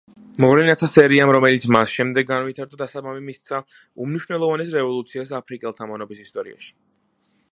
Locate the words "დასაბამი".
2.81-3.21